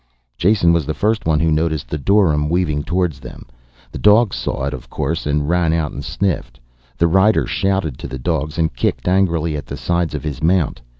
[0.35, 3.45] Jason was the first one who noticed the dorym weaving towards them.
[3.91, 6.59] The dogs saw it, of course, and ran out and sniffed.
[6.97, 10.81] The rider shouted to the dogs and kicked angrily at the sides of his mount.